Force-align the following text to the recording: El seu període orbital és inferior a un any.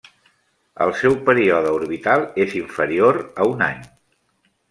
El 0.85 0.93
seu 1.01 1.17
període 1.27 1.73
orbital 1.79 2.25
és 2.45 2.57
inferior 2.61 3.19
a 3.45 3.49
un 3.53 3.61
any. 3.67 3.87